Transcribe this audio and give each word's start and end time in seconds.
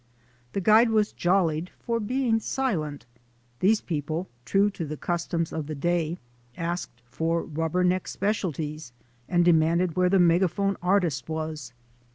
The 0.53 0.61
guide 0.61 0.89
was 0.89 1.11
jollied 1.13 1.69
for 1.77 1.99
being 1.99 2.39
silent. 2.39 3.05
These 3.59 3.81
people, 3.81 4.27
true 4.45 4.71
to 4.71 4.83
the 4.83 4.97
customs 4.97 5.53
of 5.53 5.67
the 5.67 5.75
day, 5.75 6.17
asked 6.57 7.03
for 7.05 7.43
rubber 7.43 7.83
neck 7.83 8.07
specialties 8.07 8.93
and 9.29 9.45
demanded 9.45 9.95
where 9.95 10.09
their 10.09 10.19
megaphone 10.19 10.75
artist 10.81 11.29
was. 11.29 11.71